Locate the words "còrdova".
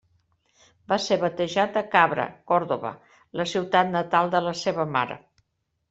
2.53-2.95